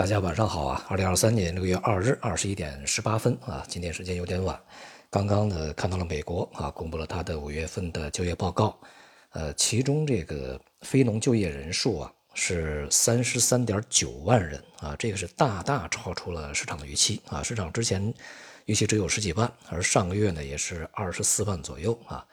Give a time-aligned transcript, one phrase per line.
[0.00, 0.82] 大家晚上好啊！
[0.88, 4.58] 二零二三年六月二日二十一点十八分啊，今天时间有点晚。
[5.10, 8.80] 刚刚呢看到了美国啊公布了它的五月份的就业报告，
[9.32, 17.42] 呃，其中这个非农就业人数啊是三十三点九万人啊，这个是大大超出了市场的预期啊。
[17.42, 18.02] 市场之前
[18.64, 22.24] 预期只有十几万，而上个月呢也是二十四万左右啊。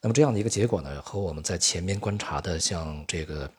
[0.00, 3.50] 那么这样的一个结果呢，和我们在前面观察的像这个。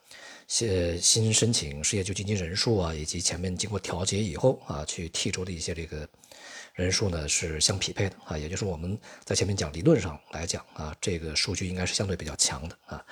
[0.54, 6.08] 新新申请失业救济金人数啊，以及前面经过调节以后啊，去剔除的一些这个
[6.76, 8.38] 人数呢，是相匹配的啊。
[8.38, 13.04] 也就是我们在前面讲理论上来讲啊，这个数据应该是相对比较强的啊，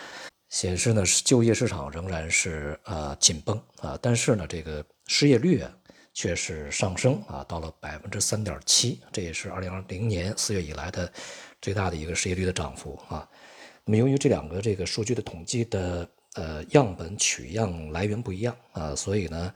[0.50, 5.76] 显示呢就业市场仍然是呃紧绷啊，但是呢这个失业率啊
[6.14, 11.12] 却是上升啊，到了百分之三点七，这也是二零二零年四月以来的
[11.60, 13.28] 最大的一个失业率的涨幅啊。
[13.84, 16.08] 那么由于这两个这个数据的统计的。
[16.36, 19.54] 呃，样本取样来源不一样啊，所以呢，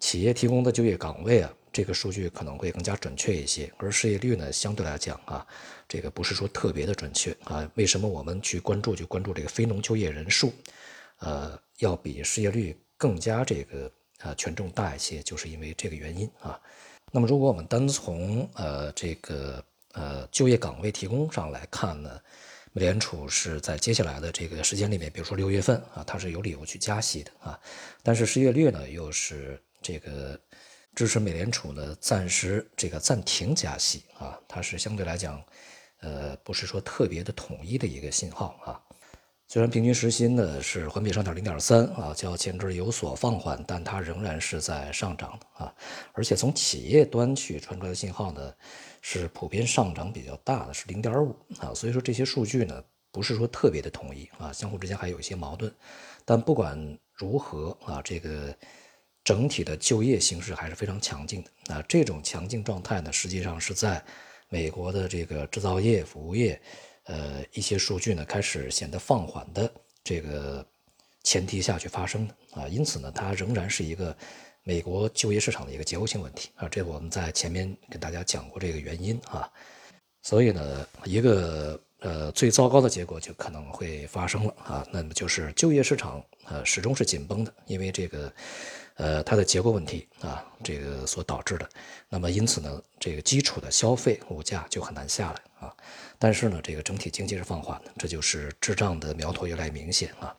[0.00, 3.72] 企业提供的就业岗位啊，这个数据可能会更加准确一些。
[3.76, 5.46] 而失业率呢，相对来讲啊，
[5.88, 7.70] 这个不是说特别的准确啊。
[7.76, 10.52] 为什么我们去关注就关注这个非农就业人数，
[11.20, 13.88] 呃，要比失业率更加这个
[14.22, 16.60] 呃权重大一些，就是因为这个原因啊。
[17.12, 22.20] 那么如果我们单从呃这个呃就业岗位提供上来看呢？
[22.76, 27.58] 美联储是在接下来的这个时间里面，比如说六月份啊，它是有理由去加息的啊，
[28.02, 30.38] 但是失业率呢又是这个
[30.94, 35.42] 支持美联储呢暂时这个暂停加息啊，它是相对来讲，
[36.00, 38.76] 呃，不是说特别的统一的一个信号啊。
[39.48, 45.74] 虽然平均时薪呢是环比上涨零点三啊，较前值有所放缓，但它仍然是在上涨的啊，
[46.12, 48.52] 而且从企业端去传出来的信号呢。
[49.08, 55.72] 是普遍上涨比较大的，是零点五啊，所以说这些数据呢不是说特别的统一啊，相互之间还有一些矛盾。
[56.24, 58.52] 但不管如何啊，这个
[59.22, 61.84] 整体的就业形势还是非常强劲的啊。
[61.88, 64.04] 这种强劲状态呢，实际上是在
[64.48, 66.60] 美国的这个制造业、服务业，
[67.06, 69.72] 呃，一些数据呢开始显得放缓的
[70.04, 70.64] 这个
[71.24, 72.68] 前提下去发生的啊。
[72.68, 74.16] 因此呢，它仍然是一个。
[74.68, 79.48] 美国就业市场的一个结构性问题啊，这我们在前面跟大家讲过这个原因啊，
[80.22, 88.32] 所以呢，一个呃最糟糕的结果就可能会发生了啊，那么就是就业市场呃始终是紧绷的，因为这个
[88.96, 91.68] 呃它的结构问题啊，这个所导致的，
[92.08, 95.74] 那么因此呢，这个基础的消费物价就很难下来啊，
[96.18, 100.34] 但是呢，这个整体经济是放缓的，这就是滞胀的苗头越来越明显啊。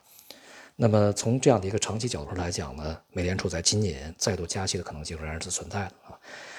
[0.80, 6.18] 那么从这样的一个长期角度来讲呢，美联储在今年再度加息的可能性仍然是存在的啊。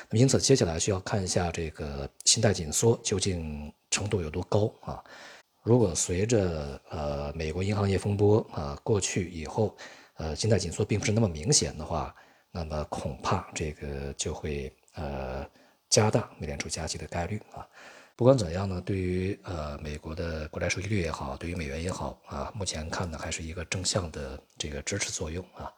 [0.09, 5.01] 那么因此，接下来需要看一下这个信贷紧缩究竟程度有多高啊。
[5.63, 9.75] 如果随着呃美国银行业风波啊过去以后，
[10.19, 12.13] 呃信贷紧缩并不是那么明显的话，
[12.51, 15.43] 那么恐怕这个就会呃
[15.89, 17.65] 加大美联储加息的概率啊。
[18.15, 25.71] 不管怎样呢，对于呃美国的国债收益率也好，对于美元也好啊，目前看呢还是一个正向的这个支持作用啊。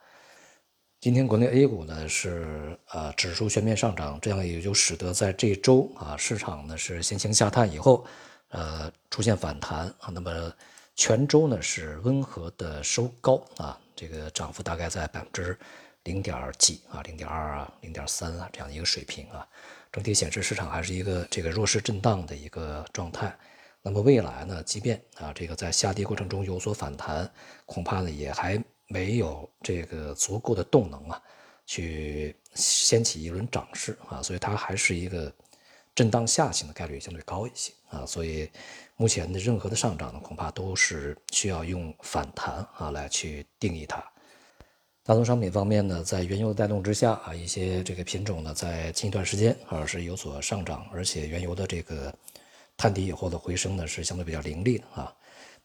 [0.99, 8.05] 今天国内 A 股呢是呃指数全面上涨，这样也就使得在这周啊市场呢是先行下探以后，
[8.49, 10.53] 呃出现反弹啊，那么
[10.95, 15.57] 全周呢是温和的收高啊，这个涨幅大概在百分之
[16.03, 19.47] 零点几啊，零点二啊，零点三啊这样的一个水平啊。
[19.91, 23.37] 整体显示市场还是一个这个弱势震荡的一个状态。
[23.81, 27.29] 那么未来呢，即便啊这个在下跌过程中有所反弹，
[27.65, 31.21] 恐怕呢也还没有这个足够的动能啊，
[31.65, 34.21] 去掀起一轮涨势啊。
[34.21, 35.33] 所以它还是一个
[35.95, 38.05] 震荡下行的概率相对高一些啊。
[38.05, 38.49] 所以
[38.95, 44.03] 目前的任何的上涨呢，恐怕都是需要用反弹啊来去定义它。
[45.03, 52.13] 大宗商品方面呢，在原油的带动之下啊，一些这个品种呢，在近一段时间啊是有所上涨，而且原油的这个
[52.77, 55.13] 探底以后的回升呢是相对比较凌厉的啊。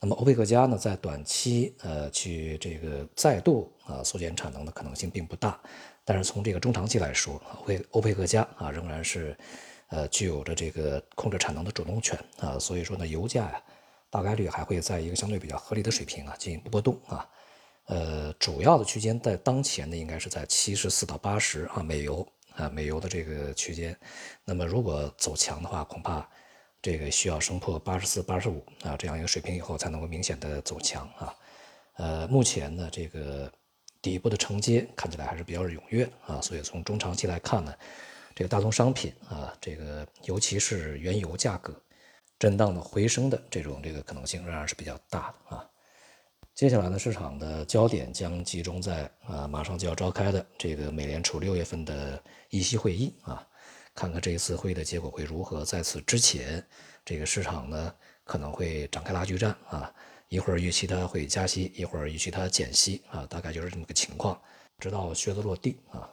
[0.01, 5.61] 那么欧佩克加呢，在短期呃去这个再度啊缩减产能的可能性并不大，
[6.03, 9.37] 但是从这个中长期来说，欧佩欧佩克加啊仍然是
[9.89, 13.63] 呃具有着这个控制产能的主动权啊，所以说呢，油价呀
[14.11, 17.29] 大概率还会在一个相对比较合理的水平啊进行波动啊。
[17.87, 23.97] 呃，主要的区间在当前呢，应该是在七十四到八十啊美油啊美油的这个区间。
[24.45, 26.29] 那么如果走强的话，恐怕
[26.83, 31.35] 这个需要升破八十四、八十五啊这样一个水平以后，才能够明显的走强啊。
[31.95, 33.51] 呃，目前呢，这个
[34.03, 37.73] 底部的承接看起来还是比较踊跃啊，所以从中长期来看呢，
[38.37, 41.75] 这个大宗商品啊，这个尤其是原油价格
[42.39, 45.67] 震荡的回升的这种这个可能性仍然是比较大的啊。
[46.55, 53.47] 接下来呢，市场的焦点将集中在啊马上就要召开的这个美联储六月份的议息会议啊，
[53.95, 55.65] 看看这一次会议的结果会如何。
[55.65, 56.63] 在此之前，
[57.07, 59.91] 这个市场呢可能会展开拉锯战啊，
[60.29, 64.39] 一会儿预期它会加息，一会儿预期它减息啊，大概就是这么个情况，
[64.79, 66.11] 直到靴子落地啊。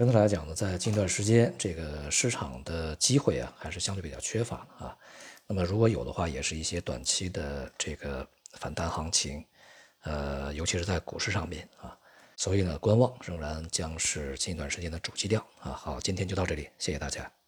[0.00, 4.96] 整体来讲呢，在近段时间，这个市场的机会啊还是相对比较缺乏啊。
[5.46, 9.44] 那么如果有的话，也是一些短期的这个反弹行情。
[10.04, 11.94] 呃，尤其是在股市上面啊，
[12.34, 15.72] 所以呢，观望仍然将是近一段时间的主基调啊。
[15.72, 17.30] 好，今天就到这里，谢谢大家。